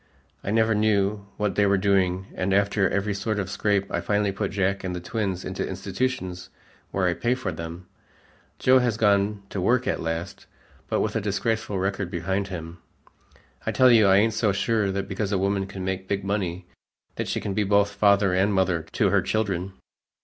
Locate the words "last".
10.01-10.47